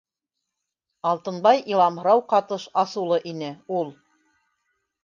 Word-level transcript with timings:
Алтынбай 1.09 1.61
иламһырау 1.75 2.25
ҡатыш 2.33 2.67
асыулы 2.87 3.25
ине, 3.35 3.53
ул: 3.81 3.95